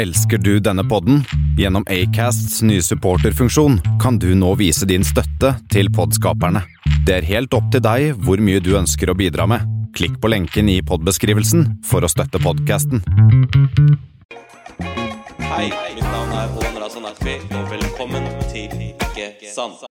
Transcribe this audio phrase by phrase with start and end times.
[0.00, 1.24] Elsker du denne podden?
[1.58, 6.62] Gjennom Acasts nye supporterfunksjon kan du nå vise din støtte til podskaperne.
[7.04, 9.68] Det er helt opp til deg hvor mye du ønsker å bidra med.
[9.92, 13.04] Klikk på lenken i podbeskrivelsen for å støtte podkasten.
[15.50, 19.84] Hei, mitt navn er Håvard Razan Akfi, og velkommen til Ikke sant.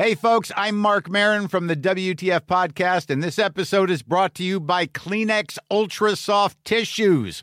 [0.00, 4.42] Hey, folks, I'm Mark Marin from the WTF Podcast, and this episode is brought to
[4.42, 7.42] you by Kleenex Ultra Soft Tissues,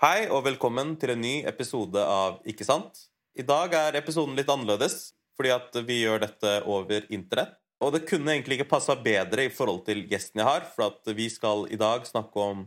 [0.00, 3.02] Hei, og velkommen til en ny episode av Ikke sant?
[3.36, 7.58] I dag er episoden litt annerledes, fordi at vi gjør dette over internett.
[7.84, 11.10] Og det kunne egentlig ikke passa bedre i forhold til gjesten jeg har, for at
[11.18, 12.62] vi skal i dag snakke om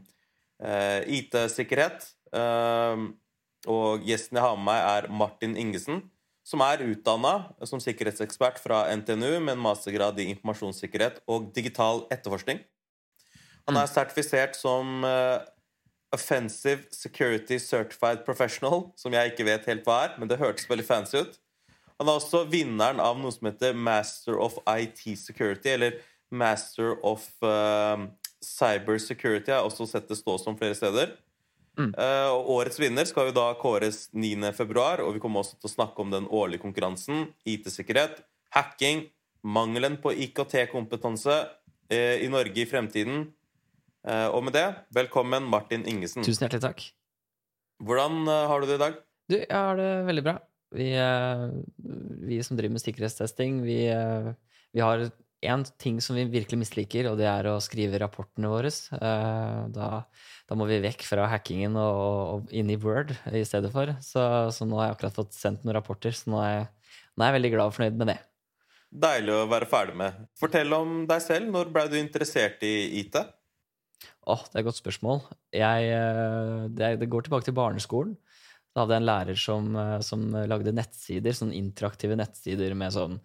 [0.62, 2.06] eh, IT-sikkerhet.
[2.38, 3.02] Eh,
[3.66, 6.04] og gjesten jeg har med meg, er Martin Ingesen,
[6.46, 7.34] som er utdanna
[7.66, 12.62] som sikkerhetsekspert fra NTNU med en mastergrad i informasjonssikkerhet og digital etterforskning.
[13.66, 15.42] Han er sertifisert som eh,
[16.14, 20.86] Offensive Security Certified Professional, som jeg ikke vet helt hva er, men det hørtes veldig
[20.86, 21.40] fancy ut.
[22.00, 25.98] Han er også vinneren av noe som heter Master of IT Security, eller
[26.34, 28.06] Master of uh,
[28.44, 29.52] Cyber Security.
[29.52, 31.16] Jeg har også sett det stå som flere steder.
[31.74, 34.36] Uh, årets vinner skal jo da kåres 9.
[34.54, 37.32] februar, og vi kommer også til å snakke om den årlige konkurransen.
[37.50, 38.22] IT-sikkerhet,
[38.54, 39.08] hacking,
[39.42, 43.32] mangelen på IKT-kompetanse uh, i Norge i fremtiden.
[44.04, 46.26] Uh, og med det, velkommen Martin Ingesen.
[46.26, 46.88] Tusen hjertelig takk.
[47.84, 48.98] Hvordan uh, har du det i dag?
[49.32, 50.38] Du, jeg har det veldig bra.
[50.74, 51.50] Vi, eh,
[52.28, 54.32] vi som driver med sikkerhetstesting, vi, eh,
[54.74, 55.06] vi har
[55.44, 58.72] én ting som vi virkelig misliker, og det er å skrive rapportene våre.
[58.98, 59.90] Eh, Da,
[60.50, 62.02] da må vi vekk fra hackingen og,
[62.34, 63.94] og inn i Word i stedet for.
[64.02, 66.68] Så, så nå har jeg akkurat fått sendt noen rapporter, så nå er jeg,
[67.16, 68.20] nå er jeg veldig glad og fornøyd med det.
[68.94, 70.26] Deilig å være ferdig med.
[70.38, 71.50] Fortell om deg selv.
[71.54, 73.18] Når ble du interessert i IT?
[74.24, 75.22] Åh, det er et godt spørsmål.
[75.52, 78.16] Jeg, eh, det, det går tilbake til barneskolen.
[78.74, 83.20] Da hadde jeg en lærer som, eh, som lagde nettsider, sånn interaktive nettsider med sånn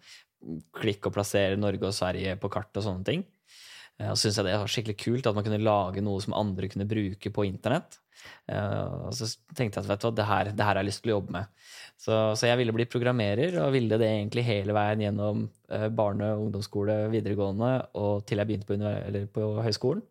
[0.75, 3.23] klikk og plassere Norge og Sverige på kart og sånne ting.
[3.99, 6.35] Eh, Og så syntes jeg det var skikkelig kult at man kunne lage noe som
[6.37, 7.99] andre kunne bruke på internett.
[8.51, 11.01] Og så tenkte jeg at vet du hva, det her, det her har jeg lyst
[11.05, 11.45] til å jobbe med.
[11.95, 15.45] Så, så jeg ville bli programmerer, og ville det egentlig hele veien gjennom
[15.95, 20.03] barne- ungdomsskole, videregående, og til jeg begynte på, på høyskolen.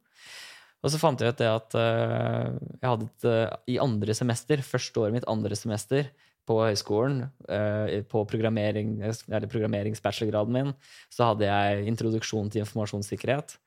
[0.79, 4.63] Og så fant jeg ut det at eh, jeg hadde et, eh, i andre semester,
[4.63, 6.11] første året mitt andre semester
[6.49, 10.71] på høyskolen, eh, på programmering, eller programmeringsbachelorgraden min,
[11.13, 13.59] så hadde jeg introduksjon til informasjonssikkerhet.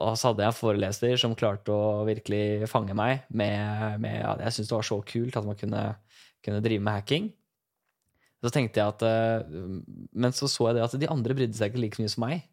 [0.00, 4.32] Og så hadde jeg en foreleser som klarte å virkelig fange meg med, med ja,
[4.46, 5.84] Jeg syntes det var så kult at man kunne,
[6.42, 7.28] kunne drive med hacking.
[8.40, 9.50] Så tenkte jeg at
[10.16, 12.49] Men så så jeg det at de andre brydde seg ikke like mye som meg.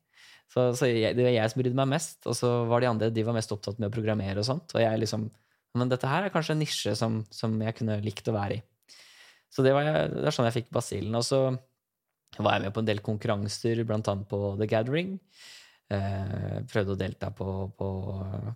[0.47, 3.11] Så, så jeg, det var jeg som brydde meg mest, og så var de andre
[3.13, 4.71] de var mest opptatt med å programmere og sånt.
[4.75, 5.29] Og jeg liksom
[5.77, 8.61] Men dette her er kanskje en nisje som, som jeg kunne likt å være i.
[9.53, 11.13] Så det, var jeg, det var sånn jeg fikk basillen.
[11.19, 11.41] Og så
[12.39, 15.11] var jeg med på en del konkurranser, blant annet på The Gathering.
[15.93, 17.45] Eh, prøvde å delta på,
[17.79, 17.89] på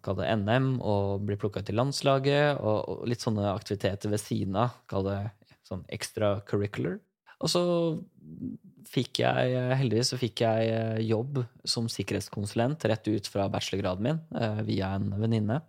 [0.04, 2.60] kall det NM og bli plukka til landslaget.
[2.60, 5.20] Og, og litt sånne aktiviteter ved siden av, kall det
[5.68, 7.00] sånn extracurricular.
[7.42, 7.64] Og så
[8.90, 14.24] fikk jeg, heldigvis så fikk jeg eh, jobb som sikkerhetskonsulent rett ut fra bachelorgraden min
[14.38, 15.60] eh, via en venninne.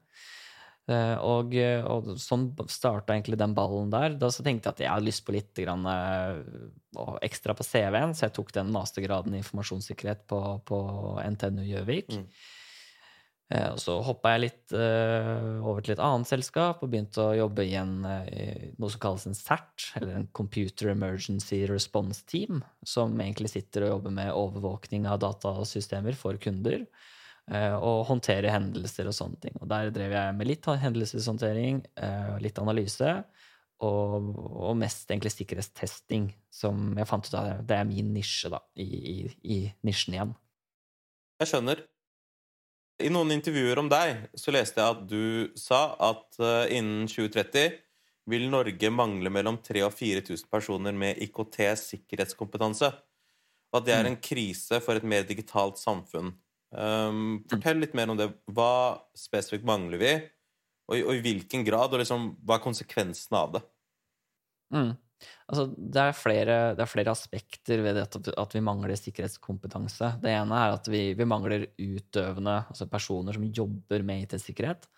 [0.91, 1.55] Eh, Og,
[1.87, 4.17] og sånn starta egentlig den ballen der.
[4.19, 6.41] Da så tenkte jeg at jeg hadde lyst på litt grann, eh,
[7.23, 10.81] ekstra på CV-en, så jeg tok den mastergraden i informasjonssikkerhet på, på
[11.23, 12.11] NTNU Gjøvik.
[12.19, 12.27] Mm.
[13.53, 17.37] Eh, Og så hoppa jeg litt eh, over til et annet selskap og begynte å
[17.37, 22.25] jobbe i en, eh, i noe som kalles en CERT, eller en Computer Emergency Response
[22.29, 26.87] Team, som egentlig sitter og jobber med overvåkning av datasystemer for kunder.
[27.53, 29.57] og håndtere hendelser og sånne ting.
[29.59, 31.81] Og der drev jeg med litt hendelseshåndtering,
[32.41, 33.25] litt analyse,
[33.83, 38.63] og, og, mest egentlig sikkerhetstesting, som jeg fant ut av det er min nisje, da,
[38.79, 40.37] i, i, i nisjen igjen.
[41.43, 41.83] Jeg skjønner.
[43.03, 47.75] I noen intervjuer om deg så leste jeg at du sa at uh, innen 2030
[48.31, 52.93] vil Norge mangle mellom 3000 og 4000 personer med IKT-sikkerhetskompetanse.
[53.73, 54.11] Og at det er mm.
[54.13, 56.31] en krise for et mer digitalt samfunn.
[56.73, 58.29] Um, fortell litt mer om det.
[58.55, 60.13] Hva spesifikt mangler vi,
[60.89, 63.63] og, og i hvilken grad, og liksom, hva er konsekvensene av det?
[64.73, 64.93] Mm.
[65.53, 70.15] Altså, det, er flere, det, er flere, aspekter ved det at, at, vi mangler sikkerhetskompetanse.
[70.23, 74.89] Det ene er at vi, vi mangler utøvende, altså personer som jobber med IT-sikkerhet.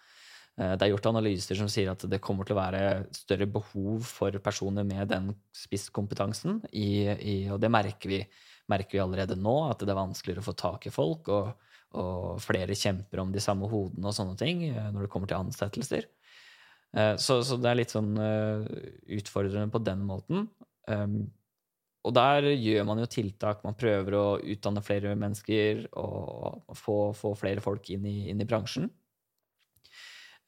[0.55, 2.85] Eh, det er gjort analyser som sier at det kommer til å være
[3.17, 8.23] større behov for personer med den spisskompetansen, i, i, og det merker vi,
[8.71, 12.43] merker vi, allerede nå, at det er vanskeligere å få tak i folk, og, og
[12.43, 16.07] flere kjemper om de samme hodene og sånne ting eh, når det kommer til ansettelser.
[16.97, 20.49] Eh, så, så, det er litt sånn utfordrende på den måten.
[22.05, 23.63] Og der gjør man jo tiltak.
[23.65, 28.49] Man prøver å utdanne flere mennesker og få, få flere folk inn i, inn i
[28.49, 28.91] bransjen.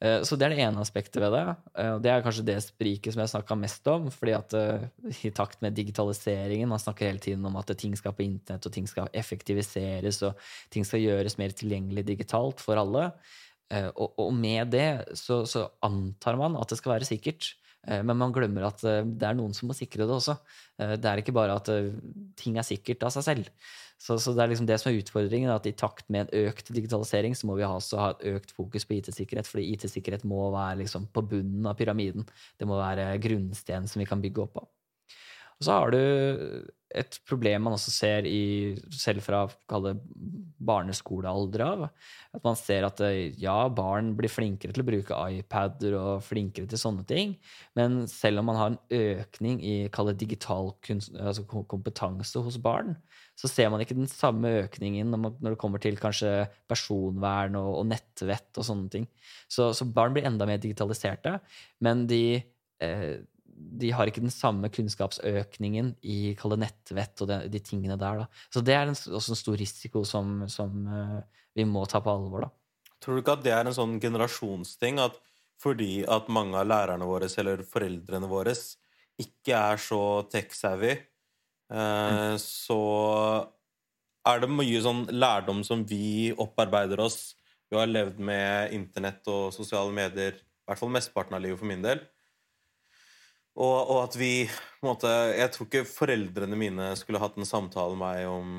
[0.05, 1.45] Eh, så det er det ene aspektet ved det.
[1.81, 4.11] Eh, og det er kanskje det spriket som jeg snakka mest om.
[4.13, 4.85] fordi at eh,
[5.25, 8.73] i takt med digitaliseringen Man snakker hele tiden om at ting skal på internett, og
[8.73, 10.37] ting skal effektiviseres, og
[10.71, 13.11] ting skal gjøres mer tilgjengelig digitalt for alle.
[13.73, 17.49] Og, med det så, så antar man at det skal være sikkert.
[17.87, 20.37] Men man glemmer at det er noen som må sikre det også.
[20.77, 21.71] Det er ikke bare at
[22.39, 23.51] ting er sikkert av seg selv.
[23.97, 26.69] Så, så, det er liksom det som er utfordringen, at i takt med en økt
[26.75, 30.83] digitalisering så må vi også ha et økt fokus på IT-sikkerhet, fordi IT-sikkerhet må være
[30.83, 32.27] liksom på bunnen av pyramiden.
[32.61, 34.69] Det må være grunnsten som vi kan bygge opp av.
[35.57, 36.01] Og så har du
[36.97, 39.45] et problem man også ser i, selv fra
[40.67, 41.85] barneskolealder av.
[42.37, 43.03] At man ser at
[43.41, 47.37] ja, barn blir flinkere til å bruke iPader og flinkere til sånne ting.
[47.79, 49.77] Men selv om man har en økning i
[50.17, 52.97] digital altså kompetanse hos barn,
[53.37, 57.89] så ser man ikke den samme økningen når det kommer til kanskje personvern og, og
[57.93, 59.09] nettvett og sånne ting.
[59.45, 61.37] Så, så, barn blir enda mer digitaliserte,
[61.85, 62.23] men de
[62.83, 63.17] eh,
[63.57, 68.23] de har ikke den samme kunnskapsøkningen i nettvett og de, de, tingene der.
[68.23, 68.27] Da.
[68.53, 71.21] Så det er en, også en stor risiko som, som uh,
[71.57, 72.47] vi må ta på alvor.
[72.47, 72.51] Da.
[73.01, 75.01] Tror du ikke at det er en sånn generasjonsting?
[75.03, 75.19] At
[75.61, 78.53] fordi at mange av lærerne våre eller foreldrene våre
[79.17, 80.93] ikke er så tech-savvy,
[81.73, 82.41] uh, mm.
[82.43, 82.81] så
[84.27, 87.37] er det mye sånn lærdom som vi opparbeider oss
[87.71, 91.71] Vi har levd med internett og sosiale medier, i hvert fall mesteparten av livet for
[91.71, 92.05] min del
[93.57, 94.31] og, og, at vi
[94.85, 98.51] måte, Jeg tror ikke foreldrene mine skulle hatt en samtale med meg om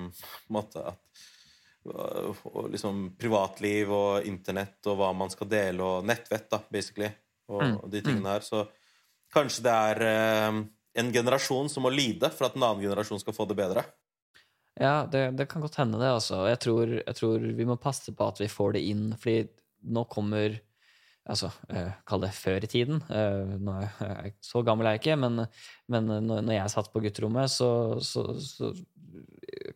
[0.54, 1.28] måte, at,
[1.88, 7.12] og, liksom, privatliv og internett og hva man skal dele, og nettvett, da, basically,
[7.48, 7.78] og, mm.
[7.78, 8.34] og de tingene mm.
[8.34, 8.48] her.
[8.48, 8.66] Så
[9.34, 10.60] kanskje det er eh,
[11.02, 13.86] en generasjon som må lide for at en annen generasjon skal få det bedre.
[14.78, 16.10] Ja, det, det kan godt hende, det.
[16.10, 16.44] altså.
[16.50, 19.08] Jeg tror, jeg tror vi må passe på at vi får det inn.
[19.18, 19.48] fordi
[19.94, 20.58] nå kommer
[21.28, 23.02] altså, eh, kall det før i tiden.
[23.12, 25.44] Eh, nå er jeg, så gammel er jeg ikke, men,
[25.92, 27.70] men når jeg satt på gutterommet, så,
[28.04, 28.72] så, så,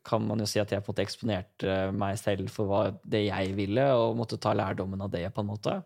[0.06, 3.24] kan man jo si at jeg på en måte eksponerte meg selv for hva det
[3.26, 5.78] jeg ville, og måtte ta lærdommen av det, på en måte.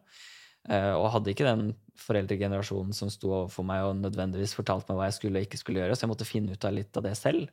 [0.66, 5.10] Eh, og hadde ikke den foreldregenerasjonen som sto overfor meg og nødvendigvis fortalte meg hva
[5.10, 7.14] jeg skulle og ikke skulle gjøre, så jeg måtte finne ut av litt av det
[7.20, 7.52] selv.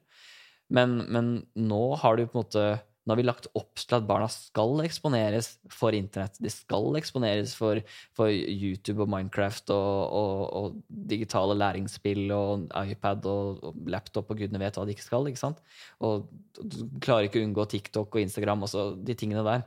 [0.73, 2.65] Men, men nå har du på en måte
[3.03, 6.39] nå har vi lagt opp til at barna skal eksponeres for internett.
[6.39, 7.81] De skal eksponeres for,
[8.15, 10.81] for YouTube og Minecraft og, og, og,
[11.13, 15.27] digitale læringsspill og iPad og, og, laptop og gudene vet hva de ikke skal.
[15.27, 15.59] ikke sant?
[15.99, 16.29] Og
[16.61, 19.67] du klarer ikke å unngå TikTok og Instagram og de tingene der.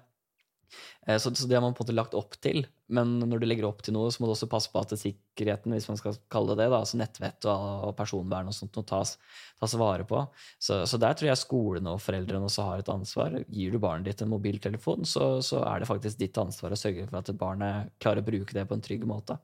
[1.07, 2.65] Eh, så, det har man på en måte lagt opp til.
[2.93, 5.73] Men når du legger opp til noe, så må du også passe på at sikkerheten,
[5.73, 9.15] hvis man skal kalle det det, altså nettvett og, personvern og sånt, noe tas,
[9.61, 10.21] tas vare på.
[10.59, 13.39] Så, så, der tror jeg skolene og foreldrene også har et ansvar.
[13.49, 17.09] Gir du barnet ditt en mobiltelefon, så, så, er det faktisk ditt ansvar å sørge
[17.09, 19.39] for at barnet klarer å bruke det på en trygg måte.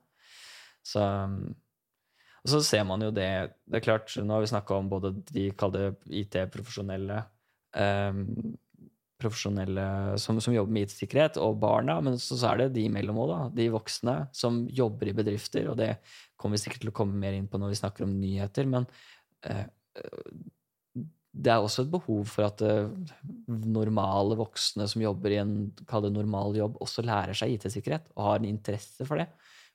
[0.86, 1.02] Så,
[2.42, 5.14] og så ser man jo det Det er klart, nå har vi snakka om både
[5.30, 7.20] de kalte IT-profesjonelle
[7.78, 8.24] um,
[9.22, 9.86] profesjonelle
[10.22, 13.32] som, som, jobber med IT-sikkerhet, og barna, men så, så, er det de imellom òg,
[13.32, 13.42] da.
[13.62, 15.94] De voksne som jobber i bedrifter, og det
[16.40, 18.90] kommer vi sikkert til å komme mer inn på når vi snakker om nyheter, men
[19.48, 19.68] eh,
[21.32, 22.90] det er også et behov for at eh,
[23.48, 25.54] normale voksne som jobber i en
[26.12, 29.30] normal jobb, også lærer seg IT-sikkerhet og har en interesse for det.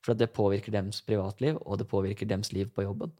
[0.04, 3.14] For det påvirker deres privatliv, og det påvirker deres liv på jobben.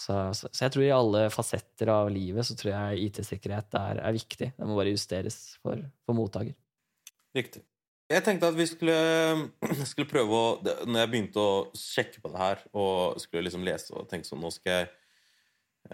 [0.00, 4.00] Så, så, så, jeg tror i alle fasetter av livet så tror jeg IT-sikkerhet er,
[4.00, 4.52] er, viktig.
[4.56, 6.56] Det må bare justeres for, for mottaker.
[7.36, 7.62] Riktig.
[8.10, 8.96] Jeg tenkte at vi skulle,
[9.90, 13.94] skulle prøve å Når jeg begynte å sjekke på det her og skulle liksom lese
[13.94, 14.88] og tenke sånn Nå skal jeg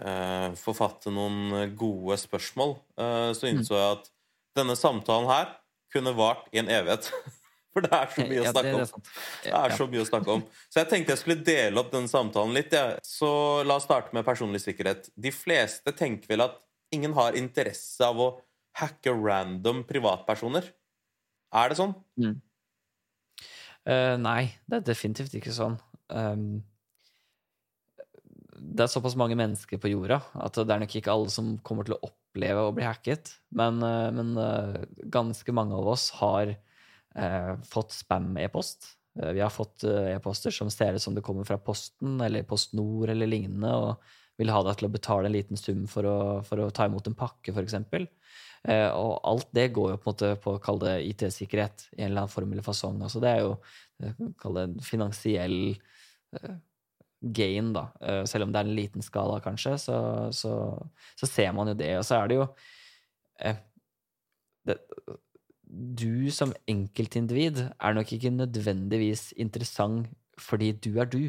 [0.01, 4.09] eh, forfatte noen gode spørsmål, eh, så innså jeg at
[4.57, 5.51] denne samtalen her
[5.93, 7.11] kunne vart i en evighet.
[7.77, 9.03] For det er så mye å snakke om.
[9.43, 10.39] Det er så mye å snakke om.
[10.65, 12.73] Så jeg tenkte jeg skulle dele opp den samtalen litt.
[12.73, 12.95] Ja.
[13.05, 13.29] Så
[13.69, 15.11] la oss starte med personlig sikkerhet.
[15.13, 16.57] De fleste tenker vel at
[16.95, 18.31] ingen har interesse av å
[18.81, 20.65] hacke random privatpersoner.
[21.53, 21.93] Er det sånn?
[23.85, 25.77] Eh, nei, det er definitivt ikke sånn.
[26.09, 26.63] Um,
[28.57, 31.85] det er såpass mange mennesker på jorda at det er nok ikke alle som kommer
[31.85, 33.37] til å oppleve å bli hacket.
[33.53, 34.81] Men, uh, men uh,
[35.13, 36.57] ganske mange av oss har
[37.65, 38.97] fått spam-e-post.
[39.21, 42.43] Eh, vi har fått eh, e-poster som ser ut som det kommer fra Posten eller
[42.43, 46.05] Post Nord eller lignende, og vil ha deg til å betale en liten sum for
[46.05, 47.77] å, for å ta imot en pakke, f.eks.
[48.67, 52.03] Eh, og alt det går jo på en måte på å kalle det IT-sikkerhet i
[52.03, 53.01] en eller annen form eller fasong.
[53.05, 53.53] Altså det er jo
[54.03, 56.57] eh, det en finansiell eh,
[57.33, 57.87] gain, da.
[58.01, 59.97] Eh, selv om det er en liten skala, kanskje, så,
[60.35, 60.53] så,
[61.17, 61.95] så ser man jo det.
[61.97, 62.45] Og så er det jo
[63.41, 63.63] eh,
[64.67, 64.77] det,
[65.67, 70.07] Du som enkeltindivid er nok ikke nødvendigvis interessant
[70.39, 71.23] fordi du er du,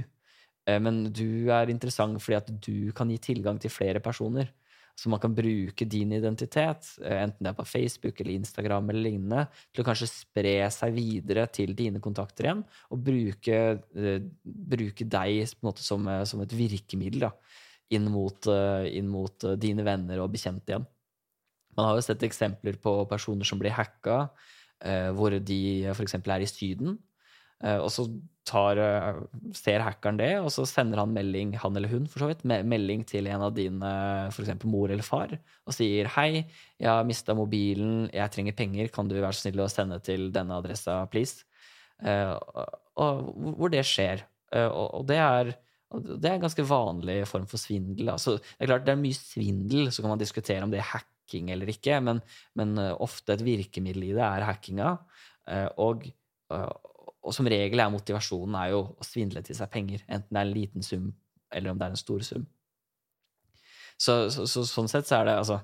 [0.68, 4.52] eh, men du er interessant fordi at du kan gi tilgang til flere personer.
[4.98, 9.10] Så man kan bruke din identitet, eh, enten det er på Facebook eller Instagram eller
[9.10, 13.58] lignende, til å kanskje spre seg videre til dine kontakter igjen, og bruke,
[13.96, 17.32] eh, bruke deg som, som et virkemiddel da,
[17.90, 20.86] inn mot, inn mot dine venner og bekjente igjen.
[21.78, 24.24] Man har jo sett eksempler på personer som blir hacka,
[24.82, 25.60] eh, hvor de
[25.94, 26.18] f.eks.
[26.18, 26.98] er i Syden.
[27.62, 28.04] Eh, og så
[28.46, 29.16] tar, eh,
[29.54, 32.62] ser hackeren det, og så sender han melding, han eller hun for så vidt, me-
[32.62, 33.90] melding til en av dine,
[34.30, 34.64] f.eks.
[34.64, 35.34] mor eller far,
[35.66, 36.46] og sier 'Hei,
[36.78, 40.30] jeg har mista mobilen, jeg trenger penger, kan du være så snill å sende til
[40.30, 41.44] denne adressa, please?'
[41.98, 42.38] Eh,
[42.96, 44.22] og, hvor det skjer.
[44.54, 45.54] Eh, og, det er
[45.90, 48.10] det er en ganske vanlig form for svindel.
[48.12, 50.92] Altså, det er klart det er mye svindel, så kan man diskutere om det er
[51.28, 52.20] hacking eller ikke, men,
[52.56, 54.98] men eh, ofte et virkemiddel i det er hackinga.
[55.48, 56.06] Eh, og,
[56.50, 56.68] eh,
[57.22, 60.46] og som regel er motivasjonen er jo å svindle til seg penger, enten det er
[60.46, 61.12] en liten sum
[61.50, 62.46] eller om det er en stor sum.
[63.98, 65.58] Så, så, så sånn sett så er det altså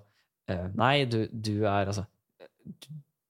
[0.74, 2.02] Nei, du, du er altså
[2.60, 2.88] du,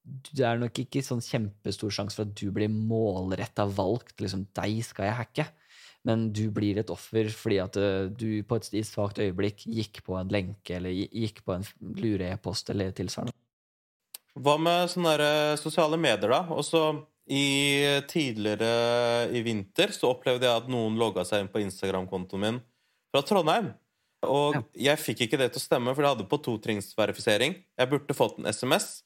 [0.09, 4.17] Det er nok ikke sånn kjempestor sjanse for at du blir målretta valgt.
[4.19, 5.45] Liksom, deg skal jeg hacke.
[6.05, 10.19] Men du blir et offer fordi at eh, du på et svakt øyeblikk gikk på
[10.19, 11.65] en lenke eller gikk på en
[11.97, 13.33] lure e-post eller tilsvarende.
[14.35, 16.43] Hva med sånne eh, sosiale medier, da?
[16.53, 16.85] Også
[17.31, 22.61] i tidligere i vinter så opplevde jeg at noen logga seg inn på Instagram-kontoen min
[23.15, 23.73] fra Trondheim.
[24.29, 27.57] Og jeg fikk ikke det til å stemme, for jeg hadde på totrinnsverifisering.
[27.81, 29.05] Jeg burde fått en SMS,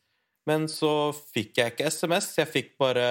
[0.49, 2.33] men så fikk jeg ikke SMS.
[2.39, 3.07] Jeg fikk bare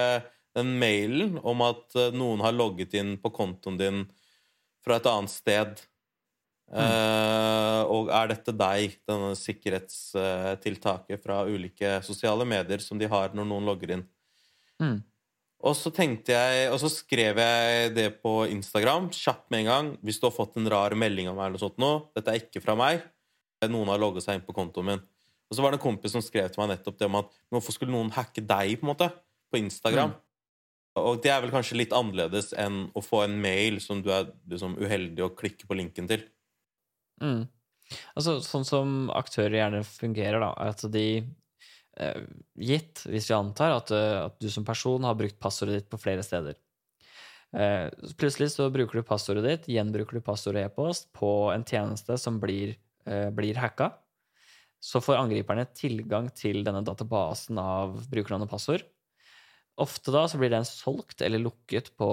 [0.58, 4.04] den mailen om at eh, noen har logget inn på kontoen din
[4.84, 5.84] fra et annet sted.
[6.68, 13.48] Eh, og er dette deg, denne sikkerhetstiltaket fra ulike sosiale medier som de har når
[13.48, 14.04] noen logger inn?
[14.82, 14.98] Mm.
[15.58, 19.88] Og så tenkte jeg, og så skrev jeg det på Instagram kjapt med en gang.
[20.06, 22.44] Hvis du har fått en rar melding av meg, eller noe sånt nå, dette er
[22.44, 23.02] ikke fra meg.
[23.66, 25.02] Noen har logget seg inn på kontoen min.
[25.48, 27.74] Og så var det en kompis som skrev til meg nettopp det om at hvorfor
[27.74, 29.08] skulle noen hacke deg på en måte,
[29.50, 30.12] på Instagram?
[31.04, 34.30] Og det er vel kanskje litt annerledes enn å få en mail som du er
[34.50, 36.24] liksom, uheldig å klikke på linken til.
[37.22, 37.46] Mm.
[38.18, 42.24] Altså, sånn som aktører gjerne fungerer, da, at de eh,
[42.68, 46.00] Gitt, hvis vi antar at, eh, at du som person har brukt passordet ditt på
[46.00, 46.58] flere steder.
[47.56, 47.86] Eh,
[48.20, 52.40] plutselig så bruker du passordet ditt, gjenbruker du passord og e-post på en tjeneste som
[52.42, 52.76] blir,
[53.32, 53.94] blir hacka.
[54.84, 58.84] Så får angriperne tilgang til denne databasen av brukernavn og passord.
[59.78, 62.08] Ofte da så blir den solgt eller lukket på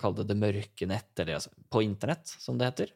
[0.00, 2.92] kall det det mørke nett, eller altså, på internett, som det heter.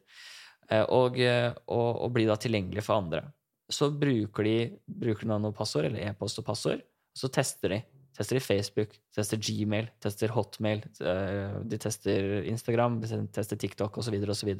[0.69, 3.23] Eh, Og, eh, og, og blir da tilgjengelig for andre.
[3.71, 7.81] Så bruker de brukernavn og passord, eller e-post og passord, og så tester de.
[8.11, 14.17] Tester de Facebook, tester Gmail, tester Hotmail, eh, de tester Instagram, de tester TikTok osv.,
[14.35, 14.51] osv.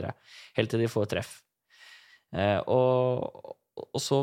[0.58, 1.34] Helt til de får treff.
[2.72, 4.22] Og, og så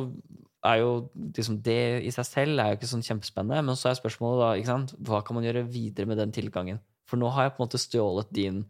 [0.66, 3.98] er jo liksom det i seg selv er jo ikke sånn kjempespennende, men så er
[3.98, 6.80] spørsmålet da, ikke sant, hva kan man gjøre videre med den tilgangen?
[7.08, 8.62] For nå har jeg på en måte stjålet din,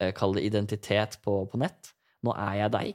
[0.00, 1.92] eh, kall det identitet på, på nett.
[2.24, 2.94] Nå er jeg deg.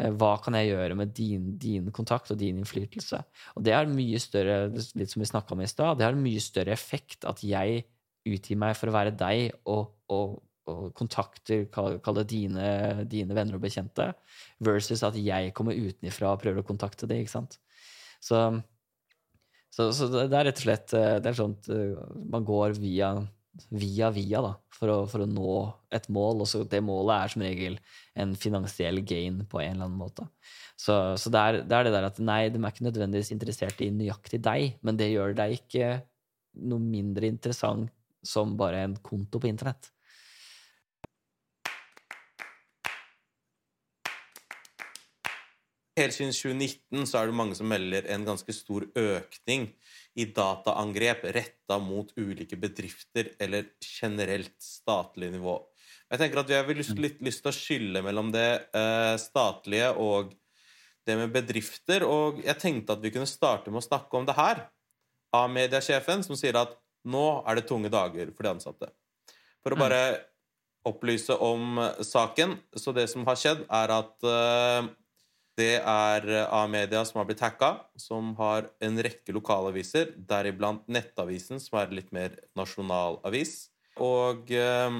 [0.00, 3.20] Eh, Hva kan jeg gjøre med din, din kontakt og din innflytelse?
[3.54, 6.74] Og det har mye større, litt som vi om i sted, det har mye større
[6.74, 7.84] effekt at jeg
[8.24, 10.40] utgir meg for å være deg og, og,
[10.70, 12.68] og kontakter, kall det dine,
[13.10, 14.10] dine venner og bekjente,
[14.64, 17.58] versus at jeg kommer utenfra og prøver å kontakte deg, ikke sant?
[18.24, 18.40] Så,
[19.74, 21.96] Så, så det det er rett og slett eh, det er sånn at eh,
[22.30, 23.08] man går via
[23.70, 25.54] via, via da, for å, for å nå
[25.94, 27.76] et mål, og så det målet er som regel
[28.18, 30.26] en finansiell gain på en eller annen måte.
[30.74, 33.82] Så, så det, er, det er det der at nei, de er ikke nødvendigvis interessert
[33.84, 35.90] i nøyaktig deg, men det gjør deg ikke
[36.66, 37.90] noe mindre interessant
[38.26, 39.90] som bare en konto på internett.
[45.94, 49.68] Helt siden 2019 så er det mange som melder en ganske stor økning
[50.18, 55.54] i dataangrep retta mot ulike bedrifter eller generelt statlig nivå.
[56.10, 60.34] Jeg tenker at Vi har litt lyst til å skille mellom det eh, statlige og
[61.06, 62.04] det med bedrifter.
[62.06, 64.66] Og jeg tenkte at vi kunne starte med å snakke om det her.
[65.34, 66.74] Av mediesjefen, som sier at
[67.10, 68.90] nå er det tunge dager for de ansatte.
[69.62, 70.02] For å bare
[70.86, 74.92] opplyse om saken, så det som har skjedd, er at eh,
[75.58, 81.78] det er A-media som har blitt hacka, som har en rekke lokalaviser, deriblant Nettavisen, som
[81.78, 83.70] er litt mer nasjonalavis.
[84.02, 84.96] Og eh,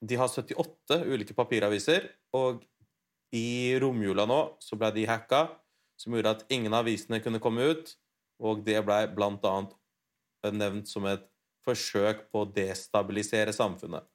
[0.00, 2.64] de har 78 ulike papiraviser, og
[3.32, 5.46] i romjula nå så ble de hacka,
[6.00, 7.92] som gjorde at ingen av avisene kunne komme ut,
[8.42, 9.76] og det ble blant annet
[10.56, 11.28] nevnt som et
[11.62, 14.08] forsøk på å destabilisere samfunnet.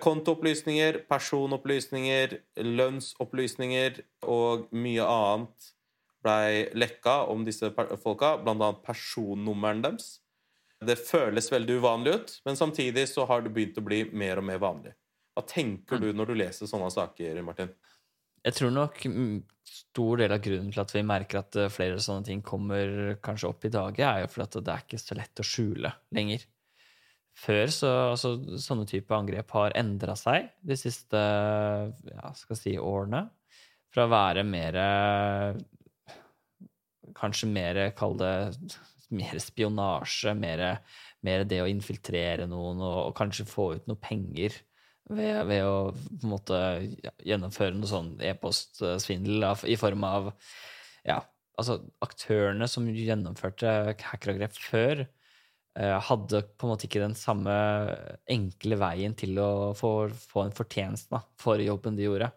[0.00, 5.70] Kontoopplysninger, personopplysninger, lønnsopplysninger og mye annet
[6.24, 7.70] blei lekka om disse
[8.02, 10.18] folka, annet personnummeren deres.
[10.80, 14.46] Det føles veldig uvanlig ut, men samtidig så har det begynt å bli mer og
[14.48, 14.94] mer vanlig.
[15.36, 17.72] Hva tenker du når du leser sånne saker, Martin?
[18.40, 19.02] Jeg tror nok
[19.68, 23.50] stor del av grunnen til at vi merker at eh, flere sånne ting kommer kanskje
[23.50, 26.46] opp i dage, er jo fordi at det er ikke så lett å skjule lenger.
[27.40, 33.26] Før så altså, sånne type angrep har endra seg de siste ja, skal si, årene.
[33.90, 34.76] Fra å være mer
[37.16, 38.34] Kanskje mer, kall det
[39.10, 40.60] mer spionasje, mer,
[41.26, 44.54] mer, det å infiltrere noen og, og kanskje få ut noe penger
[45.10, 46.60] ved, ved, å på en måte
[47.26, 50.30] gjennomføre noe sånn e-postsvindel i form av
[51.02, 51.18] ja,
[51.58, 55.04] altså aktørene som gjennomførte hackerangrep før,
[55.78, 57.52] hadde på en måte ikke den samme
[58.30, 62.30] enkle veien til å få, få en fortjeneste for jobben de gjorde.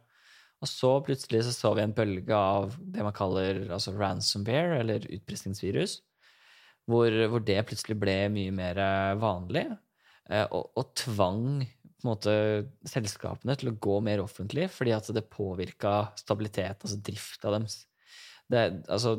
[0.64, 5.08] Og så plutselig så, så vi en bølge av det man kaller altså ransomware, eller
[5.18, 5.98] utpressingsvirus,
[6.88, 8.80] hvor, hvor, det plutselig ble mye mer
[9.20, 9.66] vanlig,
[10.30, 11.66] eh, og, og tvang
[12.04, 12.34] måte
[12.88, 17.78] selskapene til å gå mer offentlig, fordi at det påvirka stabilitet, altså drifta deres.
[18.52, 19.18] Det, altså,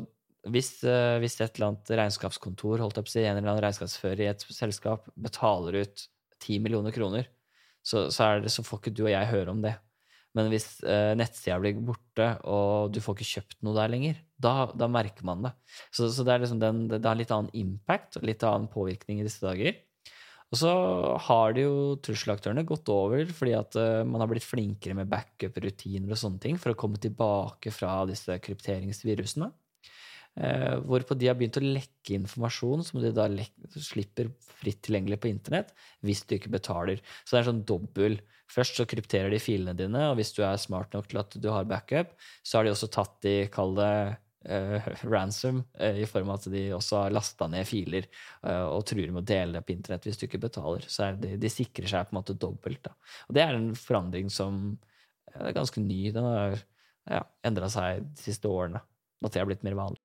[0.53, 4.45] hvis, uh, hvis, et eller annet regnskapskontor, holdt opp, en eller annen regnskapsfører i et
[4.53, 6.05] selskap, betaler ut
[6.43, 7.29] 10 millioner kroner,
[7.85, 9.75] så, så, det, så, får ikke du og jeg høre om det.
[10.35, 14.67] Men hvis uh, nettsida blir borte, og du får ikke kjøpt noe der lenger, da,
[14.75, 15.53] da merker man det.
[15.95, 19.45] Så, så det, den, det, har litt annen impact og litt annen påvirkning i disse
[19.45, 19.77] dager.
[20.53, 20.71] Og så
[21.25, 26.11] har det jo trusselaktørene gått over fordi at uh, man har blitt flinkere med backup-rutiner
[26.11, 29.49] og sånne ting for å komme tilbake fra disse krypteringsvirusene.
[30.35, 33.29] Eh, hvorpå de har begynt å lekke informasjon som de da
[33.79, 35.71] slipper fritt tilgjengelig på internett
[36.03, 36.99] hvis du ikke betaler.
[37.23, 38.19] Så det er sånn dobbel.
[38.51, 41.49] Først så krypterer de filene dine, og hvis du er smart nok til at du
[41.49, 43.95] har backup, så har de også tatt de, kall det
[44.51, 48.05] eh, ransom, eh, i form av at de også har lasta ned filer
[48.45, 50.85] uh, og truer med å dele det på internett hvis du ikke betaler.
[50.91, 52.83] Så de, de, sikrer seg på en måte dobbelt.
[52.85, 52.93] Da.
[53.29, 54.65] Og det er en forandring som
[55.33, 56.01] er ganske ny.
[56.15, 56.59] Den har
[57.07, 58.83] ja, endra seg de siste årene.
[59.25, 60.04] At det har blitt mer vanlig.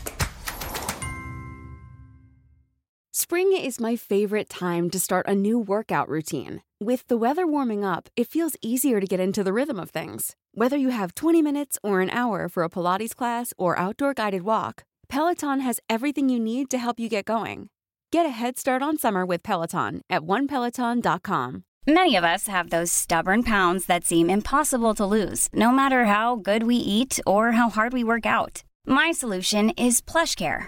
[3.31, 6.61] Spring is my favorite time to start a new workout routine.
[6.81, 10.35] With the weather warming up, it feels easier to get into the rhythm of things.
[10.53, 14.41] Whether you have 20 minutes or an hour for a Pilates class or outdoor guided
[14.41, 17.69] walk, Peloton has everything you need to help you get going.
[18.11, 21.63] Get a head start on summer with Peloton at onepeloton.com.
[21.87, 26.35] Many of us have those stubborn pounds that seem impossible to lose, no matter how
[26.35, 28.63] good we eat or how hard we work out.
[28.85, 30.67] My solution is PlushCare.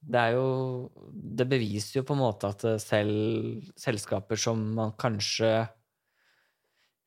[0.00, 5.68] Det er jo Det beviser jo på en måte at selv selskaper som man kanskje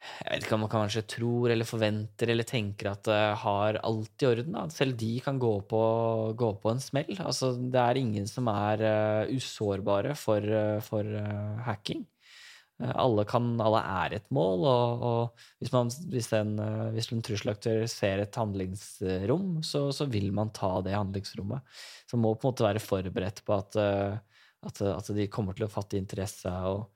[0.04, 4.24] jeg vet ikke om man kanskje tror eller forventer eller tenker at det har alt
[4.24, 4.56] i orden.
[4.58, 4.66] Da.
[4.74, 5.84] Selv de kan gå på,
[6.36, 7.14] gå på en smell.
[7.24, 12.04] Altså, det er ingen som er uh, usårbare for, uh, for uh, hacking.
[12.82, 16.56] Alle, kan, alle er et mål, og, og hvis, man, hvis, en,
[16.96, 21.62] hvis, en, trusselaktør ser et handlingsrom, så, så, vil man ta det handlingsrommet.
[22.10, 25.68] Så man må på en måte være forberedt på at, at, at de kommer til
[25.68, 26.50] å fatte interesse.
[26.50, 26.90] Og,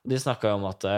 [0.00, 0.88] og de snakka jo om at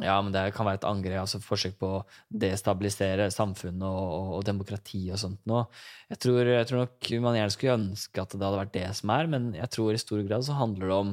[0.00, 2.04] ja, men det kan være et angrep, altså forsøk på å
[2.44, 5.66] destabilisere samfunnet og, og, og demokrati og sånt noe.
[6.08, 9.28] Jeg jeg tror, nok man gjerne skulle ønske at det hadde vært det som er,
[9.28, 11.12] men jeg tror i stor grad så handler det om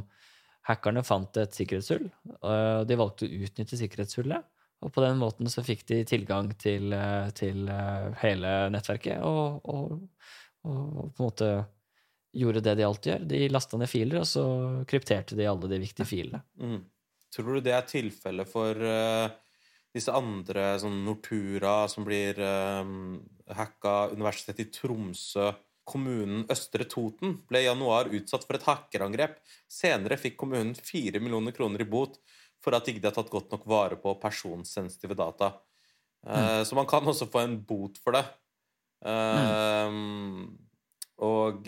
[0.70, 2.06] Hackerne fant et sikkerhetshull,
[2.46, 4.46] og de valgte å utnytte sikkerhetshullet.
[4.86, 6.94] Og på den måten så fikk de tilgang til,
[7.36, 7.66] til
[8.22, 9.98] hele nettverket, og, og,
[10.64, 11.50] og, på en måte
[12.40, 13.26] gjorde det de alltid gjør.
[13.32, 14.46] De lasta ned filer, og så
[14.88, 16.42] krypterte de alle de viktige filene.
[16.62, 16.80] Mm.
[17.34, 19.30] Tror du det er tilfellet for uh,
[19.94, 23.20] disse andre, sånn Nortura, som blir um,
[23.58, 24.14] hacka?
[24.14, 25.52] Universitetet i Tromsø.
[25.90, 29.40] Kommunen Østre Toten ble i januar utsatt for et hackerangrep.
[29.70, 32.20] Senere fikk kommunen 4 millioner kroner i bot
[32.64, 35.54] for at de ikke har tatt godt nok vare på personsensitive data.
[36.28, 36.66] Uh, mm.
[36.68, 38.26] Så man kan også få en bot for det.
[39.00, 40.58] Mm.
[41.24, 41.68] Og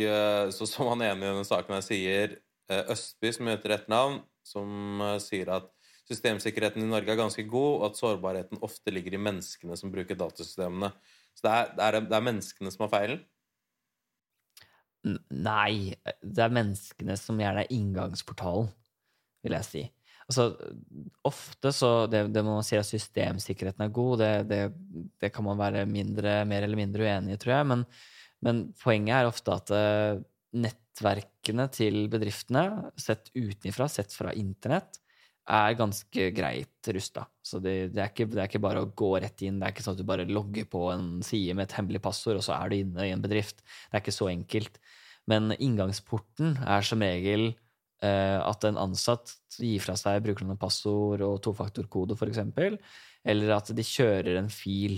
[0.51, 2.35] så som han ene i denne saken her sier,
[2.71, 5.67] Østby, som heter navn, som eh, sier at
[6.09, 10.19] systemsikkerheten i Norge er ganske god, og at sårbarheten ofte ligger i menneskene som bruker
[10.19, 10.91] datasystemene.
[11.35, 13.21] Så det er, det er, det er menneskene som har feilen?
[15.03, 18.69] Nei, det er menneskene som gjerne er inngangsportalen,
[19.41, 19.83] vil jeg si.
[20.31, 20.45] Altså,
[21.27, 24.61] ofte så Det, det man sier at systemsikkerheten er god, det, det,
[25.19, 27.69] det, kan man være mindre, mer eller mindre uenig i, tror jeg.
[27.73, 27.85] Men,
[28.45, 30.21] men poenget er ofte at uh,
[30.61, 35.00] nettverkene til bedriftene, sett utenfra, sett fra internett,
[35.49, 37.25] er ganske greit rusta.
[37.43, 39.59] Så det, det, er ikke, det, er ikke, bare å gå rett inn.
[39.59, 42.39] Det er ikke sånn at du bare logger på en side med et hemmelig passord,
[42.39, 43.63] og så er du inne i en bedrift.
[43.63, 44.79] Det er ikke så enkelt.
[45.29, 51.25] Men inngangsporten er som regel eh, at en ansatt gir fra seg brukernavn og passord
[51.25, 52.43] og tofaktorkode, f.eks.,
[53.21, 54.97] eller at de kjører en fil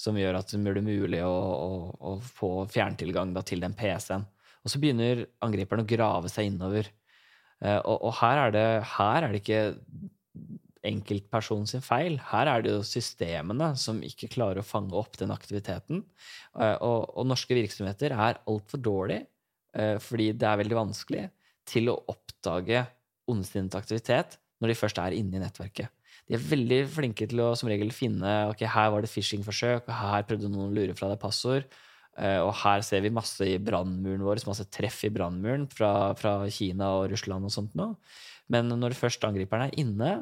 [0.00, 1.70] som gjør at det blir mulig å, å,
[2.10, 4.24] å få fjerntilgang da, til den PC-en.
[4.64, 6.88] Og så begynner angriperen å grave seg innover.
[7.60, 9.62] Eh, og, og her, er det, her, er det, ikke
[10.90, 12.16] enkeltpersonen sin feil.
[12.30, 16.04] Her er det jo systemene som ikke klarer å fange opp den aktiviteten.
[16.56, 19.26] Eh, og, og norske virksomheter er altfor dårlige,
[19.76, 21.26] eh, fordi det er veldig vanskelig,
[21.70, 22.86] til å oppdage
[23.30, 25.92] ondsinnet aktivitet når de først er inne i nettverket.
[26.28, 29.94] De er veldig flinke til å som regel finne ok, her var det phishing-forsøk, og
[29.98, 31.66] her prøvde noen å lure fra deg passord.
[32.20, 36.34] Eh, og her ser vi masse i brannmuren vår, masse treff i brannmuren fra, fra,
[36.52, 37.94] Kina og Russland og sånt nå.
[38.52, 40.12] Men når først angriperen er inne,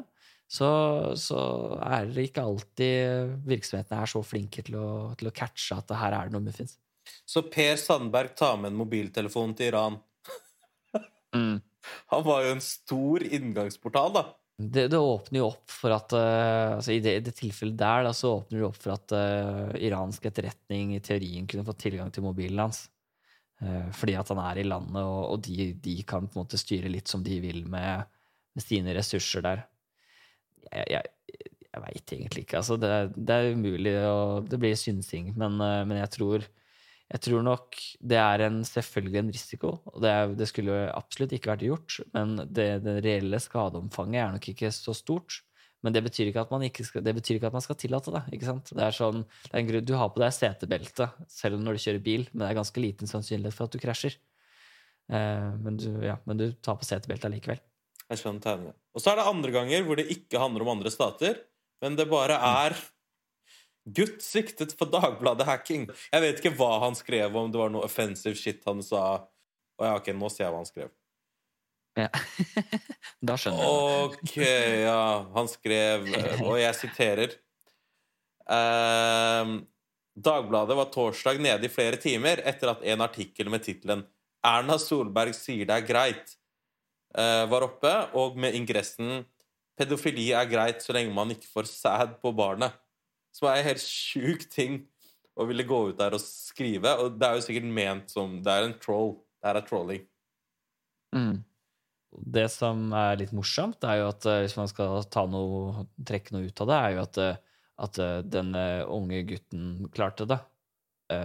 [0.49, 0.69] så,
[1.19, 1.39] så,
[1.85, 6.15] er det ikke alltid virksomhetene er så flinke til å, til å catche at her
[6.15, 6.77] er det noe muffins.
[7.29, 9.99] Så Per Sandberg tar med en mobiltelefon til Iran.
[11.35, 11.57] mm.
[12.13, 14.25] Han var jo en stor inngangsportal, da.
[14.59, 18.09] Det, det, åpner jo opp for at uh, altså i, det, det, tilfellet der da,
[18.15, 22.25] så åpner det opp for at uh, iransk etterretning i teorien kunne få tilgang til
[22.25, 22.81] mobilen hans.
[23.63, 26.59] Uh, fordi at han er i landet, og, og de, de, kan på en måte
[26.59, 28.03] styre litt som de vil med,
[28.51, 29.63] med sine ressurser der.
[30.73, 32.59] Jeg, jeg, jeg veit egentlig ikke.
[32.59, 35.31] Altså, det, det, er umulig, og det blir synsing.
[35.39, 36.49] Men, men jeg tror
[37.09, 41.49] jeg tror nok det er en, selvfølgelig en risiko, og det, det skulle absolutt ikke
[41.55, 41.95] vært gjort.
[42.13, 45.39] Men det, det, reelle skadeomfanget er nok ikke så stort.
[45.81, 48.21] Men det betyr ikke at man, skal, ikke at man skal tillate det.
[48.35, 48.69] ikke sant?
[48.75, 51.83] Det er sånn, det er en grunn, Du har på deg setebelte selv når du
[51.85, 54.19] kjører bil, men det er ganske liten sannsynlighet for at du krasjer.
[55.09, 57.63] Eh, men, du, ja, men, du, tar på setebeltet allikevel.
[58.93, 61.41] Og så er det andre ganger hvor det ikke handler om andre stater,
[61.81, 62.77] men det bare er
[63.95, 65.87] Gutt siktet for Dagbladet-hacking.
[66.11, 69.03] Jeg vet ikke hva han skrev, om det var noe offensive shit han sa.
[69.79, 70.91] Å ja, ok, nå ser jeg hva han skrev.
[71.99, 72.09] Ja.
[73.27, 73.79] da skjønner jeg.
[74.05, 74.35] Ok,
[74.83, 75.01] ja.
[75.35, 77.35] Han skrev, eh, og jeg siterer
[78.51, 79.59] ehm,
[80.19, 84.03] Dagbladet var torsdag nede i flere timer etter at en artikkel med tittelen
[84.43, 86.35] 'Erna Solberg sier det er greit'
[87.15, 89.23] eh, var oppe, og med ingressen
[89.79, 92.75] 'Pedofili er greit så lenge man ikke får sæd på barnet'.
[93.35, 94.81] Som er en helt sjuk ting
[95.39, 96.95] å ville gå ut der og skrive.
[96.99, 99.13] Og det er jo sikkert ment som Det er en troll.
[99.39, 100.07] Det her er trolling.
[101.15, 101.37] Mm.
[102.09, 106.49] Det som er litt morsomt, er jo at eh, hvis man skal noe, trekke noe
[106.49, 110.41] ut av det, er jo at, eh, at eh, den unge gutten klarte det.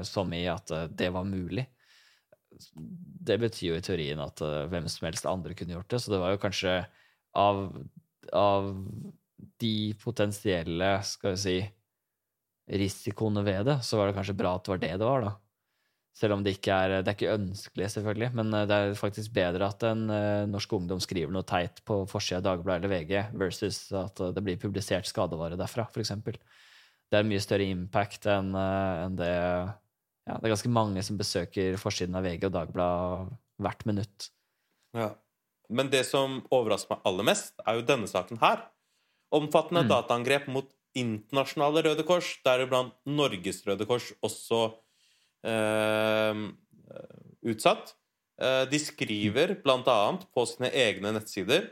[0.09, 1.67] Som i at det var mulig.
[2.81, 4.41] Det betyr jo i teorien at
[4.73, 5.99] hvem som helst andre kunne gjort det.
[6.01, 6.79] Så det var jo kanskje
[7.37, 7.59] av,
[8.33, 8.71] av
[9.61, 11.59] de potensielle, skal vi si,
[12.71, 15.33] risikoene ved det, så var det kanskje bra at det var det det var, da.
[16.15, 18.29] Selv om det ikke er, det er ikke ønskelig, selvfølgelig.
[18.39, 22.05] Men eh, det er faktisk bedre at en eh, norsk ungdom skriver noe teit på
[22.07, 26.15] forsida av Dagbladet eller VG, versus at eh, det blir publisert skadevare derfra, f.eks.
[27.11, 31.75] Det er mye større impact enn en det ja, Det er ganske mange som besøker
[31.77, 34.31] forsiden av VG og Dagbladet hvert minutt.
[34.97, 35.11] Ja.
[35.69, 38.65] Men det som overrasker meg aller mest, er jo denne saken her.
[39.35, 39.91] Omfattende Mm.
[39.91, 44.63] dataangrep mot internasjonale Røde Kors, deriblant Norges Røde Kors, også
[45.47, 46.43] eh,
[47.45, 47.95] utsatt.
[48.41, 51.71] Eh, de skriver annet på sine egne nettsider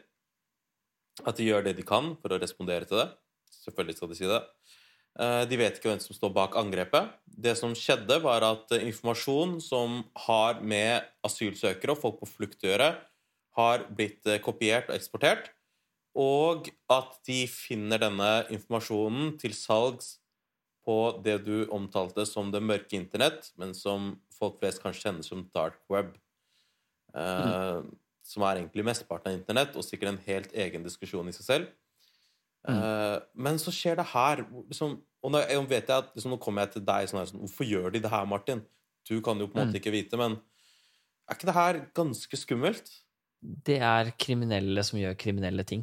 [1.26, 3.08] at de gjør det de kan for å respondere til det.
[3.62, 4.42] Selvfølgelig skal de si det.
[5.20, 7.12] Eh, De vet ikke hvem som står bak angrepet.
[7.26, 12.72] Det som skjedde, var at informasjon som har med asylsøkere og folk på flukt å
[12.72, 12.92] gjøre,
[13.58, 15.50] har blitt eh, kopiert og eksportert.
[16.18, 20.18] Og at de finner denne informasjonen til salgs
[20.84, 25.44] på det du omtalte som det mørke internett, men som folk flest kanskje kjenner som
[25.54, 26.14] dark web.
[27.14, 27.82] Eh,
[28.22, 31.70] Som er egentlig mesteparten av internett, og sikkert en helt egen diskusjon i seg selv.
[32.68, 36.36] Eh, men så skjer det her liksom, Og nå jeg vet jeg at liksom, Nå
[36.38, 38.62] kommer jeg til deg sånn her sånn, Hvorfor gjør de det her, Martin?
[39.02, 40.36] Du kan jo på en måte ikke vite, men
[41.26, 42.92] er ikke det her ganske skummelt?
[43.42, 45.82] Det er kriminelle som gjør kriminelle ting.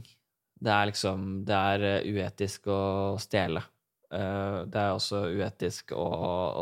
[0.60, 2.82] Det er liksom Det er eh, uetisk å
[3.22, 3.64] stjele.
[4.12, 6.08] Eh, Det er også uetisk å,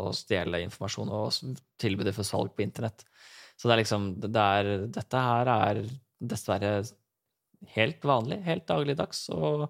[0.04, 3.04] å stjele informasjon og tilby det for salg på internett.
[3.58, 5.82] Så det er liksom det er, Dette her er
[6.18, 6.72] dessverre
[7.74, 9.68] helt vanlig, helt dagligdags, og,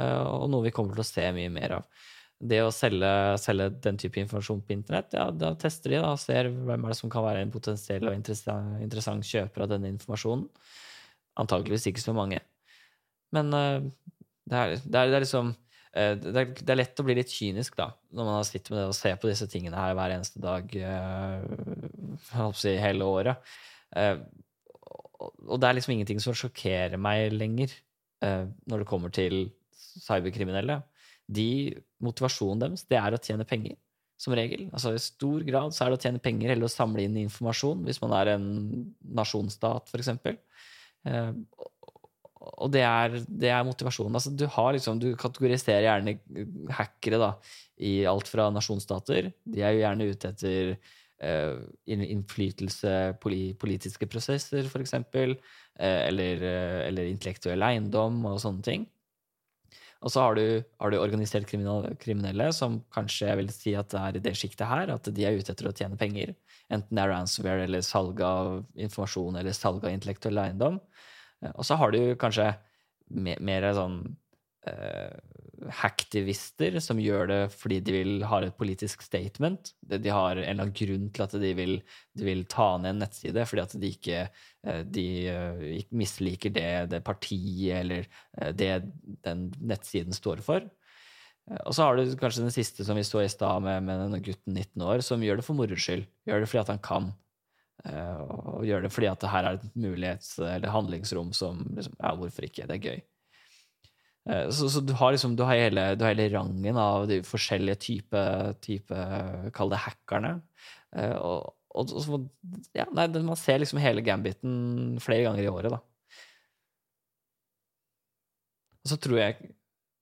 [0.00, 2.06] eh, og noe vi kommer til å se mye mer av.
[2.40, 3.08] Det å selge,
[3.40, 6.96] selge den type informasjon på internett, ja, da tester de da, ser hvem er det
[7.00, 10.46] som kan være en potensiell og interessant, interessant kjøper av denne informasjonen.
[11.40, 12.40] Antakeligvis ikke så mange.
[13.36, 13.88] Men eh,
[14.50, 17.16] det, er, det, er, det er liksom eh, det er, det er lett å bli
[17.18, 19.96] litt kynisk da, når man har slitt med det og ser på disse tingene her
[19.98, 20.76] hver eneste dag
[22.46, 23.52] å si, hele året.
[23.90, 24.22] Uh,
[25.50, 27.72] og det er liksom ingenting som sjokkerer meg lenger
[28.24, 29.50] uh, når det kommer til
[30.00, 30.80] cyberkriminelle.
[31.30, 33.76] De, motivasjonen deres det er å tjene penger,
[34.20, 34.66] som regel.
[34.74, 37.84] Altså I stor grad så er det å tjene penger eller å samle inn informasjon,
[37.86, 38.48] hvis man er en
[39.20, 40.10] nasjonsstat, f.eks.
[41.08, 41.30] Eh,
[42.40, 44.16] og det er, det er motivasjonen.
[44.16, 46.16] Altså, du, liksom, du kategoriserer gjerne
[46.72, 47.34] hackere da,
[47.84, 49.30] i alt fra nasjonsstater.
[49.44, 55.34] De er jo gjerne ute etter uh, innflytelse, politiske prosesser, f.eks., uh,
[55.82, 58.88] eller, uh, eller intellektuell eiendom og sånne ting.
[60.00, 64.00] Og så har du, har du organisert kriminelle, som kanskje jeg vil si at det
[64.00, 66.32] er i det sjiktet her, at de er ute etter å tjene penger.
[66.72, 70.80] Enten det er ransomware eller salg av informasjon eller salg av intellektuell eiendom.
[71.44, 72.52] Eh, Og så har du kanskje
[73.10, 74.00] mer, mer sånn
[74.68, 75.12] eh,
[75.80, 79.74] hacktivister som gjør det fordi de vil ha et politisk statement.
[79.82, 81.74] De har en eller annen grunn til at de vil,
[82.16, 85.06] de vil ta ned en nettside fordi at de ikke eh, de
[85.92, 88.72] misliker det, det partiet eller det
[89.26, 90.68] den nettsiden står for.
[91.66, 94.20] Og så har du kanskje den siste som vi så i stad med, med denne
[94.22, 96.04] gutten 19 år, som gjør det for moro skyld.
[96.28, 97.08] Gjør det fordi at han kan.
[97.86, 101.94] Eh, Og gjør det fordi at det her er et mulighets- eller handlingsrom som liksom,
[102.00, 102.66] Ja, hvorfor ikke?
[102.68, 103.02] Det er gøy.
[104.28, 107.22] Eh, Så, så du har liksom du har hele, du har hele rangen av de
[107.22, 108.24] forskjellige type,
[108.60, 109.06] type
[109.56, 110.42] Kall det hackerne.
[110.96, 112.28] Eh, Og, og, og
[112.74, 115.78] ja, nei, man ser liksom hele gambiten flere ganger i året, da.
[118.84, 119.50] Og så tror jeg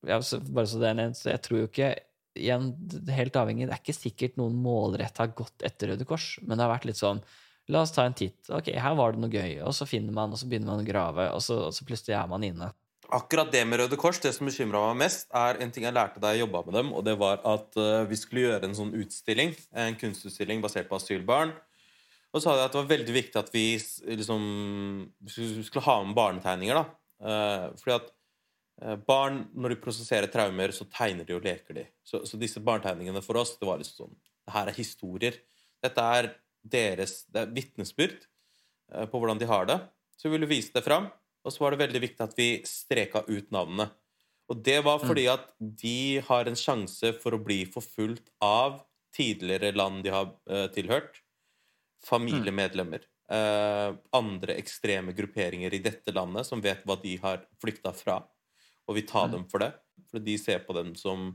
[0.07, 1.89] ja, så bare så det er nevnt, jeg tror jo ikke
[2.39, 2.69] igjen,
[3.11, 6.63] helt avhengig, det er ikke sikkert noen målretta har gått etter Røde Kors, men det
[6.63, 7.19] har vært litt sånn
[7.69, 8.49] La oss ta en titt.
[8.49, 9.59] Ok, her var det noe gøy.
[9.67, 12.17] Og så finner man, og så begynner man å grave, og så, og så plutselig
[12.17, 12.71] er man inne.
[13.15, 16.21] Akkurat det med Røde Kors, det som bekymra meg mest, er en ting jeg lærte
[16.21, 18.93] da jeg jobba med dem, og det var at eh, vi skulle gjøre en sånn
[19.01, 19.55] utstilling,
[19.85, 21.55] en kunstutstilling basert på asylbarn.
[22.29, 24.43] Og så sa de at det var veldig viktig at vi liksom
[25.65, 26.99] skulle ha med barnetegninger, da.
[27.29, 28.11] Eh, fordi at
[28.85, 31.87] eh, barn, når de prosesserer traumer, så tegner de og leker de.
[32.05, 35.41] Så, så disse barnetegningene for oss, det var liksom sånn Det her er historier.
[35.85, 36.31] Dette er
[36.71, 39.79] deres er vitnesbyrd eh, på hvordan de har det.
[40.19, 41.09] Så vi ville vise det fram.
[41.47, 43.89] Og så var det veldig viktig at vi streka ut navnene.
[44.49, 48.81] Og det var fordi at de har en sjanse for å bli forfulgt av
[49.15, 51.21] tidligere land de har eh, tilhørt.
[52.05, 53.05] Familiemedlemmer.
[53.29, 58.23] Eh, andre ekstreme grupperinger i dette landet som vet hva de har flykta fra,
[58.89, 59.75] og vil ta dem for det.
[60.09, 61.35] For de ser på dem som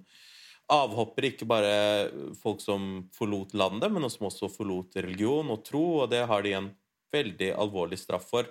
[0.72, 1.74] avhoppere, ikke bare
[2.40, 6.56] folk som forlot landet, men som også forlot religion og tro, og det har de
[6.58, 6.70] en
[7.14, 8.48] veldig alvorlig straff for.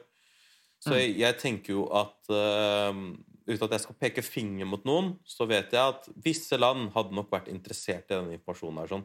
[0.82, 2.96] Så jeg, jeg tenker jo at uh,
[3.42, 7.16] Uten at jeg skal peke finger mot noen, så vet jeg at visse land hadde
[7.16, 8.78] nok vært interessert i denne informasjonen.
[8.78, 9.02] her sånn.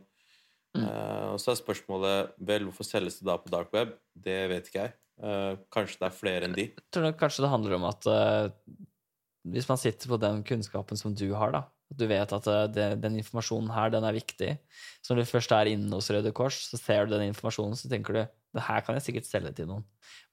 [0.77, 3.95] Eh, og så er spørsmålet vel, hvorfor selges det da på dark web?
[4.13, 4.93] Det vet ikke jeg.
[5.17, 6.67] Uh, kanskje det er flere enn de.
[6.69, 8.07] Jeg tror nok kanskje det handler om at
[9.53, 12.65] hvis man sitter på den kunnskapen som du har, da, at du vet at eh,
[12.73, 14.49] det, den informasjonen her, den er viktig.
[15.01, 17.91] Så når du først er inne hos Røde Kors, så ser du den informasjonen, så
[17.91, 18.21] tenker du
[18.57, 19.83] det her kan jeg sikkert selge til noen.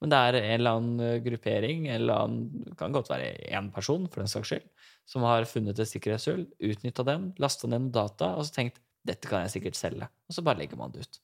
[0.01, 3.69] Men det er en eller annen eh, gruppering, eller annen, det kan godt være én
[3.75, 4.65] person, for den saks skyld,
[5.05, 9.29] som har funnet et sikkerhetshull, utnytta den, lasta ned noen data, og så tenkt dette
[9.29, 10.09] kan jeg sikkert selge.
[10.25, 11.21] Og så bare legger man det ut.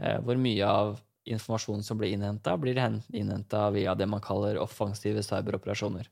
[0.03, 2.79] Eh, Hvor mye av informasjonen som blir innhenta, blir
[3.15, 6.09] innhenta via det man kaller offensive cyberoperasjoner.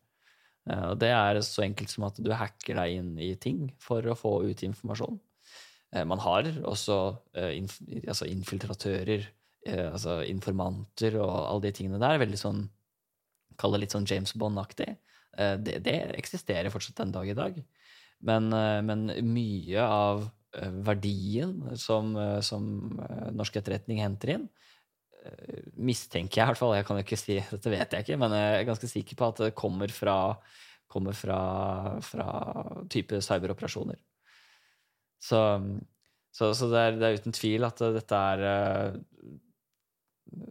[0.71, 4.07] Eh, Og det er så enkelt som at du hacker deg inn i ting for
[4.07, 5.19] å få ut informasjon.
[5.93, 7.19] Eh, Man har også
[8.07, 9.27] altså infiltratører,
[9.67, 12.19] altså informanter og alle de tingene der.
[12.23, 12.69] Veldig sånn
[13.61, 14.95] Kall det litt sånn James Bond-aktig.
[15.37, 17.59] Det, det eksisterer fortsatt den dag i dag.
[18.25, 18.49] Men,
[18.87, 19.03] men
[19.35, 20.23] mye av
[20.59, 22.65] verdien som, eh, som
[23.05, 24.49] eh, norsk etterretning henter inn,
[25.25, 28.19] eh, mistenker jeg i hvert fall, jeg kan jo ikke si, dette vet jeg ikke,
[28.21, 30.17] men jeg er ganske sikker på at det kommer fra,
[30.91, 31.43] kommer fra,
[32.03, 32.31] fra
[32.91, 34.01] type cyberoperasjoner.
[35.21, 35.39] Så,
[36.33, 38.95] så, så det, er, det er uten tvil at dette er eh,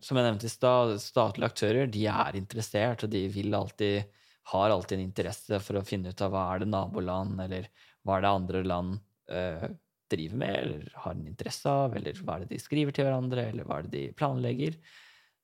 [0.05, 4.15] Som jeg nevnte i stad, statlige aktører de er interessert, og de vil alltid
[4.49, 7.67] har alltid en interesse for å finne ut av hva er det naboland, eller
[8.01, 8.95] hva er det andre land
[9.29, 9.69] eh,
[10.11, 13.49] driver med, eller har en interesse av, eller hva er det de skriver til hverandre,
[13.51, 14.79] eller hva er det de planlegger.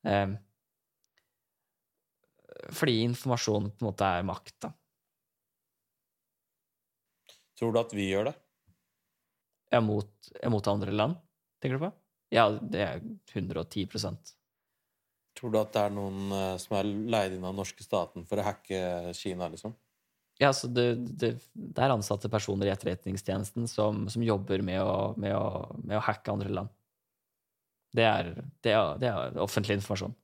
[0.08, 0.36] Eh,
[2.76, 4.72] fordi informasjon på en måte er makt, da.
[7.56, 8.36] Tror du at vi gjør det?
[9.72, 10.12] Ja, mot,
[10.52, 11.20] mot andre land,
[11.62, 11.92] tenker du på?
[12.34, 13.04] Ja, det er
[13.36, 14.34] 110%
[15.36, 18.24] Tror du at det er noen eh, som er leid inn av den norske staten
[18.28, 19.76] for å hacke Kina, liksom?
[20.42, 25.14] Ja, så det, det, det er ansatte personer i etterretningstjenesten som, som jobber med å,
[25.18, 26.74] med, å, med å hacke andre land.
[27.96, 28.32] Det er,
[28.66, 30.16] det er, det er offentlig informasjon.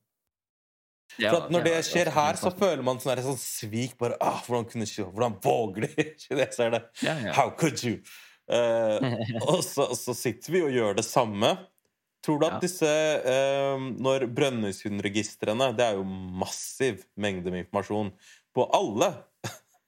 [1.16, 3.98] For at når det skjer her, så føler man sånn, sånn svik.
[4.00, 6.84] bare, ah, Hvordan kunne ikke, hvordan våger de kineserne?
[7.04, 7.34] Ja, ja.
[7.36, 8.00] How could you?
[8.52, 9.00] Uh,
[9.48, 11.54] og så, så sitter vi og gjør det samme.
[12.26, 12.62] Tror du at Ja.
[12.62, 12.90] disse
[13.26, 18.12] uh, Når Brønnøysundregistrene Det er jo massiv mengde med informasjon
[18.54, 19.08] på alle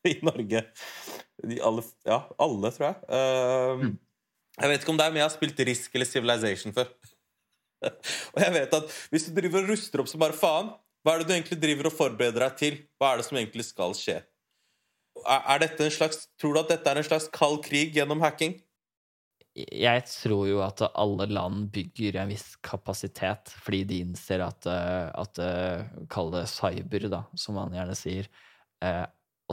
[0.12, 0.64] i Norge.
[1.44, 2.98] De alle, ja, alle, tror jeg.
[3.10, 3.94] Uh, mm.
[4.62, 6.92] Jeg vet ikke om det er, men jeg har spilt Risk eller Civilization før.
[8.34, 10.70] og jeg vet at hvis du driver og ruster opp så bare faen,
[11.04, 12.78] hva er det du egentlig driver og forbereder deg til?
[13.02, 14.22] Hva er det som egentlig skal skje?
[15.24, 18.24] Er, er dette en slags, tror du at dette er en slags kald krig gjennom
[18.24, 18.56] hacking?
[19.54, 25.10] Jeg tror jo at alle land bygger en viss kapasitet fordi de innser at, eh,
[25.14, 28.30] at eh, Kall det cyber, da, som man gjerne sier,
[28.82, 29.04] eh,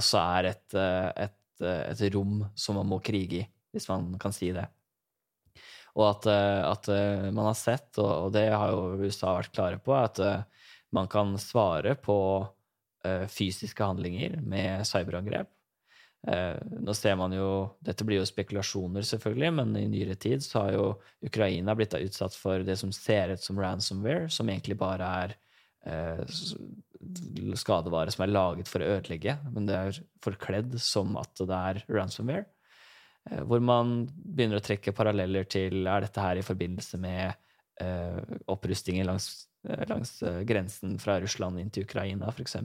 [0.01, 4.51] også er et, et, et, rom som man må krige i, hvis man kan si
[4.57, 4.67] det.
[5.99, 6.89] Og at, at
[7.35, 10.21] man har sett, og det har jo USA vært klare på, at
[10.95, 12.17] man kan svare på
[13.29, 15.51] fysiske handlinger med cyberangrep.
[16.29, 20.67] Eh, nå ser man jo Dette blir jo spekulasjoner, selvfølgelig, men i nyere tid så
[20.67, 20.89] har jo
[21.25, 25.37] Ukraina blitt utsatt for det som ser ut som ransomware, som egentlig bare er
[25.89, 26.21] eh,
[27.59, 31.85] skadevare som er laget for å ødelegge, men det er forkledd som at det er
[31.89, 32.47] ransomware.
[33.31, 37.33] Eh, hvor man begynner å trekke paralleller til er dette her i forbindelse med
[37.81, 38.21] uh,
[38.53, 39.33] opprustningen langs
[39.69, 42.57] Eh, langs eh, grensen fra Russland inn til Ukraina, f.eks.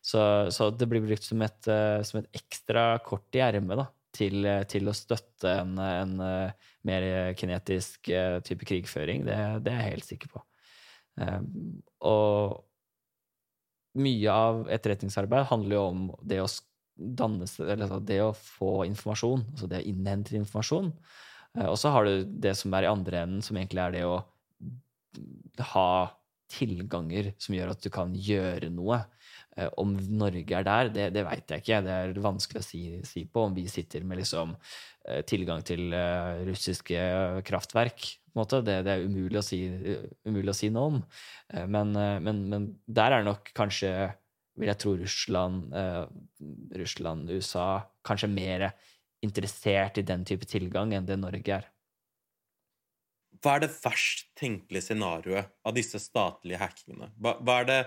[0.00, 0.22] Så,
[0.54, 3.82] så det blir brukt som et, eh, som et ekstra kort i ermet
[4.14, 6.18] til, til, å støtte en, en,
[6.84, 7.04] mer
[7.38, 8.10] kinetisk
[8.44, 9.22] type krigføring.
[9.24, 10.42] Det, det, er jeg helt sikker på.
[12.10, 12.58] Og
[13.98, 16.48] mye av etterretningsarbeid handler jo om det å
[16.96, 20.92] danne eller altså det å få informasjon, altså det å innhente informasjon.
[21.66, 24.16] Og så har du det som er i andre enden, som egentlig er det å
[25.72, 25.88] ha
[26.52, 28.98] tilganger som gjør at du kan gjøre noe.
[29.56, 31.80] Eh, om Norge er der, det, det veit jeg ikke.
[31.84, 33.46] Det er vanskelig å si, si, på.
[33.48, 34.54] Om vi sitter med liksom,
[35.08, 35.92] eh, tilgang til
[36.48, 37.06] russiske
[37.48, 38.08] kraftverk.
[38.32, 39.60] Det, det, er umulig å, si,
[40.24, 41.02] umulig å si noe om.
[41.52, 43.90] Uh, men, uh, men, men, der er nok kanskje,
[44.56, 45.72] vil jeg tro, Russland,
[46.76, 47.66] Russland, USA
[48.04, 48.66] kanskje mer
[49.24, 51.68] interessert i den type tilgang enn det Norge er.
[53.42, 57.08] Hva er det verst tenkelige scenarioet av disse statlige hackingene?
[57.18, 57.78] Hva, hva, er det,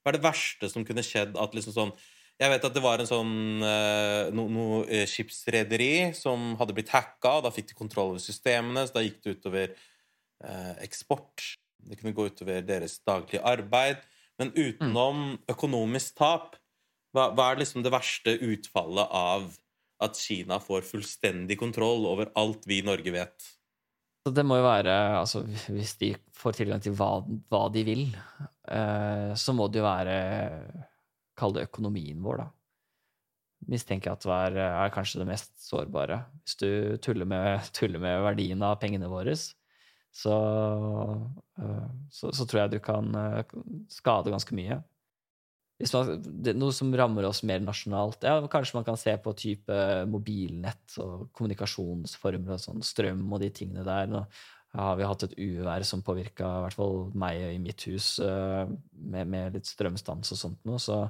[0.00, 1.36] hva, er det, verste som kunne skjedd?
[1.38, 1.92] At liksom sånn
[2.36, 3.34] Jeg vet at det var en sånn
[4.36, 7.38] noe no, uh, skipsrederi som hadde blitt hacka.
[7.46, 9.70] Da fikk de kontroll over systemene, så da gikk det utover
[10.44, 11.56] eh, eksport.
[11.86, 14.02] Det kunne gå utover deres daglige arbeid.
[14.40, 16.56] Men utenom økonomisk tap,
[17.16, 19.54] hva, hva er liksom det verste utfallet av
[20.04, 23.46] at Kina får fullstendig kontroll over alt vi i Norge vet?
[24.26, 28.04] Så det må jo være Altså, hvis de får tilgang til hva, hva de vil,
[28.68, 30.18] eh, så må det jo være
[31.36, 32.48] Kall det økonomien vår, da.
[33.72, 36.20] Mistenker jeg at det er, kanskje det mest sårbare.
[36.44, 36.68] Hvis du
[37.02, 39.36] tuller med, tuller med verdien av pengene våre,
[40.16, 40.34] så,
[41.60, 43.56] eh, så, så, tror jeg du kan eh,
[43.92, 44.80] skade ganske mye
[45.76, 48.24] man, det, noe som rammer oss mer nasjonalt.
[48.24, 49.76] Ja, kanskje man kan se på type
[50.08, 54.08] mobilnett og kommunikasjonsformer og sånn, strøm og de tingene der.
[54.76, 58.68] Har vi hatt et uvær som påvirka i hvert fall meg i mitt hus, uh,
[58.92, 60.80] med, med, litt strømstans og sånt noe.
[60.82, 61.00] Så,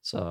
[0.00, 0.22] så,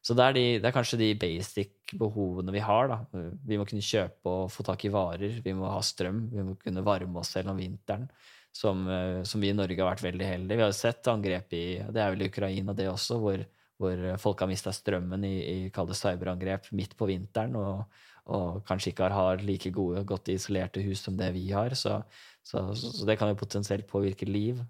[0.00, 2.88] så det, er de, det, er kanskje de basic behovene vi har.
[2.92, 3.26] Da.
[3.44, 5.42] Vi må kunne kjøpe og få tak i varer.
[5.44, 6.26] Vi må ha strøm.
[6.32, 8.08] Vi må kunne varme oss selv om vinteren
[8.56, 10.58] som, eh, som, vi i Norge har vært veldig heldige.
[10.58, 13.42] Vi har sett angrep i det er vel Ukraina, det også, hvor,
[13.80, 17.84] hvor folk har mista strømmen i, i cyberangrep midt på vinteren, og,
[18.26, 21.74] og, kanskje ikke har, like gode, godt isolerte hus som det vi har.
[21.78, 22.00] Så,
[22.42, 24.62] så, så det kan jo potensielt påvirke liv.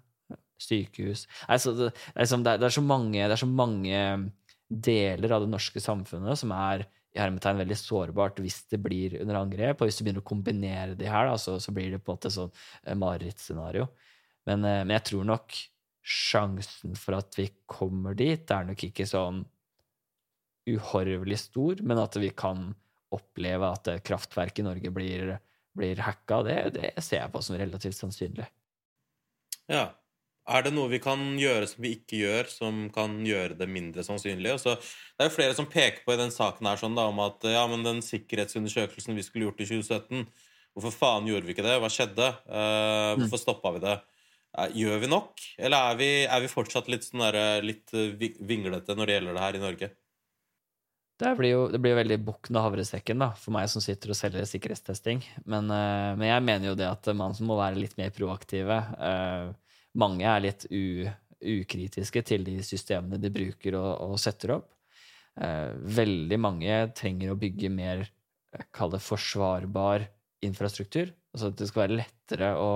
[0.57, 3.99] Sykehus altså, det, det, er, det, er, så mange, det er så mange
[4.67, 6.87] deler av det norske samfunnet som er
[7.17, 9.81] i hermetegn veldig sårbart hvis det blir under angrep.
[9.81, 12.19] Og hvis du begynner å kombinere de her, da, så, så, blir det på en
[12.19, 12.51] måte sånn
[12.83, 13.87] eh, marerittscenario.
[14.49, 15.59] Men, eh, men, jeg tror nok
[16.07, 19.41] sjansen for at vi kommer dit, er nok ikke sånn
[20.67, 22.69] uhorvelig stor, men at vi kan
[23.13, 25.37] oppleve at kraftverket i Norge blir,
[25.77, 28.47] blir hacka, det, det ser jeg på som relativt sannsynlig.
[29.71, 29.89] Ja,
[30.47, 34.03] er det noe vi kan gjøre som vi ikke gjør, som kan gjøre det mindre
[34.07, 34.53] sannsynlig?
[34.55, 37.19] Også, det er jo flere som peker på i den saken her sånn da, om
[37.25, 40.27] at ja, men den sikkerhetsundersøkelsen vi skulle gjort i 2017
[40.77, 41.79] Hvorfor faen gjorde vi ikke det?
[41.81, 42.25] Hva skjedde?
[42.45, 43.95] Uh, hvorfor stoppa vi det?
[44.77, 45.41] Gjør vi nok?
[45.57, 48.13] Eller er vi, er vi fortsatt litt, sånn der, litt uh,
[48.45, 49.89] vinglete når det gjelder det her i Norge?
[51.17, 54.19] Det blir jo det blir veldig bukken og havresekken da, for meg som sitter og
[54.19, 55.23] selger sikkerhetstesting.
[55.49, 58.77] Men, men, jeg mener jo det at man må være litt mer proaktive.
[59.01, 59.49] Uh,
[59.97, 61.07] mange er litt u,
[61.41, 64.69] ukritiske til de systemene de bruker og, og setter opp.
[65.41, 68.05] Uh, veldig mange trenger å bygge mer
[68.73, 70.05] kall det forsvarbar
[70.45, 71.09] infrastruktur.
[71.33, 72.69] Altså at det skal være lettere å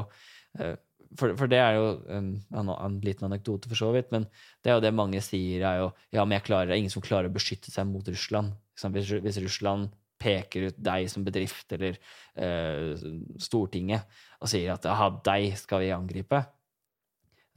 [1.19, 4.27] for, for, det er jo en, en, liten anekdote, for så vidt, men
[4.63, 6.93] det er jo det mange sier, er jo ja, men jeg klarer, det er ingen
[6.93, 8.53] som klarer å beskytte seg mot Russland.
[8.81, 9.91] Hvis, hvis Russland
[10.21, 11.97] peker ut deg som bedrift eller
[12.37, 13.05] eh,
[13.41, 14.05] Stortinget
[14.41, 16.43] og sier at aha, deg skal vi angripe,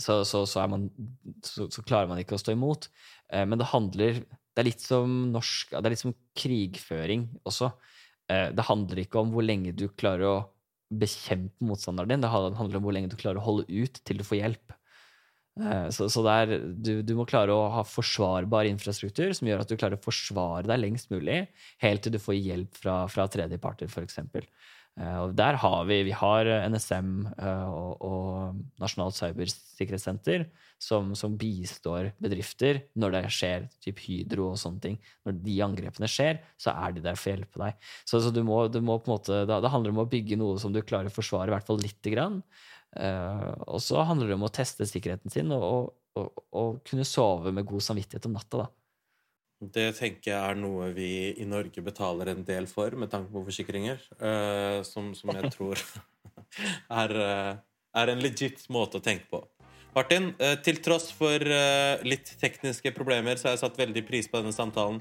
[0.01, 0.89] så, så, så, man,
[1.45, 2.89] så, klarer man ikke å stå imot.
[3.31, 7.71] Eh, men det handler Det er litt som norsk Det er litt som krigføring også.
[8.31, 10.37] Eh, det handler ikke om hvor lenge du klarer å
[11.01, 14.27] bekjempe motstanderen din, det handler om hvor lenge du klarer å holde ut til du
[14.27, 14.75] får hjelp.
[15.61, 19.71] Eh, så, så der, du, du, må klare å ha forsvarbar infrastruktur som gjør at
[19.71, 21.45] du klarer å forsvare deg lengst mulig,
[21.85, 24.19] helt til du får hjelp fra, fra tredjeparter, f.eks.
[24.95, 30.45] Eh, og der har vi, vi har NSM eh, og, og Nasjonalt cybersikkerhetssenter
[30.79, 35.01] som, som, bistår bedrifter når det skjer typ Hydro og sånne ting.
[35.27, 37.91] Når de angrepene skjer, så er de der for å hjelpe deg.
[38.07, 40.39] Så, så du må, du må, på en måte, det, det handler om å bygge
[40.39, 42.39] noe som du klarer å forsvare i hvert fall lite grann.
[42.95, 47.67] Og så handler det om å teste sikkerheten sin og, og, og, kunne sove med
[47.67, 48.63] god samvittighet om natta.
[48.63, 48.84] da.
[49.73, 53.45] Det tenker jeg er noe vi i Norge betaler en del for, med tanke på
[53.47, 54.03] forsikringer.
[54.21, 55.81] Uh, som, som, jeg tror
[57.03, 57.53] er, uh,
[57.97, 59.45] er, en legit måte å tenke på.
[59.95, 60.33] Martin,
[60.67, 61.39] til tross for
[62.03, 64.99] litt tekniske problemer, så har jeg satt veldig pris på denne samtalen.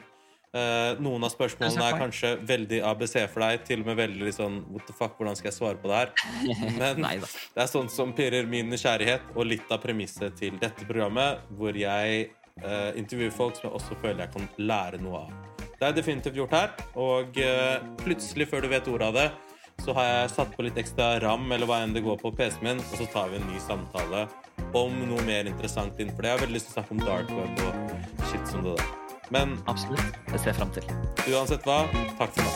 [0.53, 3.63] Uh, noen av spørsmålene er kanskje veldig ABC for deg.
[3.65, 6.11] Til og med veldig sånn What the fuck, hvordan skal jeg svare på det her?
[6.77, 11.41] Men det er sånt som pirrer min nysgjerrighet, og litt av premisset til dette programmet,
[11.57, 12.27] hvor jeg
[12.61, 15.33] uh, intervjuer folk som jeg også føler jeg kan lære noe av.
[15.79, 19.25] Det er definitivt gjort her, og eh, plutselig, før du vet ordet av det,
[19.83, 22.63] så har jeg satt på litt ekstra ram, eller hva enn det går på PC-en
[22.63, 24.21] min, og så tar vi en ny samtale
[24.79, 26.29] om noe mer interessant innenfor det.
[26.29, 27.73] Jeg har veldig lyst til å snakke om dark web og
[28.29, 28.87] shit som det der.
[29.33, 30.07] Men Absolutt.
[30.31, 30.85] Det ser jeg fram til.
[31.33, 31.79] Uansett hva,
[32.19, 32.49] takk for nå.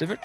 [0.00, 0.24] Supert.